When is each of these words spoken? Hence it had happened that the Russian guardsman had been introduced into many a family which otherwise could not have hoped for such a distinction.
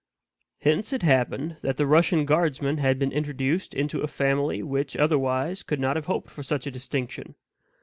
Hence 0.61 0.91
it 0.93 1.03
had 1.03 1.11
happened 1.15 1.57
that 1.61 1.77
the 1.77 1.85
Russian 1.85 2.25
guardsman 2.25 2.79
had 2.79 2.97
been 2.97 3.11
introduced 3.11 3.75
into 3.75 3.97
many 3.97 4.05
a 4.05 4.07
family 4.07 4.63
which 4.63 4.97
otherwise 4.97 5.61
could 5.61 5.79
not 5.79 5.95
have 5.95 6.07
hoped 6.07 6.31
for 6.31 6.41
such 6.41 6.65
a 6.65 6.71
distinction. 6.71 7.35